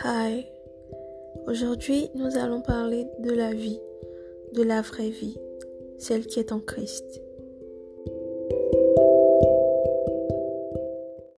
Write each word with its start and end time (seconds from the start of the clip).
Hi, 0.00 0.46
aujourd'hui 1.46 2.08
nous 2.14 2.36
allons 2.38 2.62
parler 2.62 3.06
de 3.20 3.30
la 3.30 3.52
vie, 3.52 3.78
de 4.54 4.62
la 4.62 4.80
vraie 4.80 5.10
vie, 5.10 5.38
celle 5.98 6.26
qui 6.26 6.40
est 6.40 6.50
en 6.50 6.60
Christ. 6.60 7.21